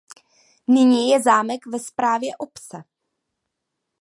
Nyní 0.67 1.09
je 1.09 1.21
zámek 1.23 1.65
ve 1.67 1.79
správě 1.79 2.35
obce. 2.37 2.83